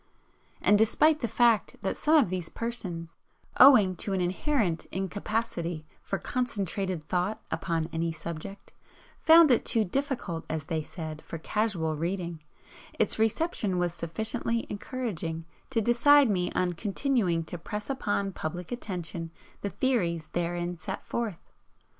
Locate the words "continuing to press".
16.73-17.87